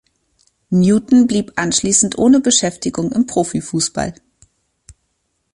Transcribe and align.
Newton 0.71 1.27
blieb 1.27 1.51
anschließend 1.57 2.17
ohne 2.17 2.39
Beschäftigung 2.39 3.11
im 3.11 3.27
Profifußball. 3.27 4.15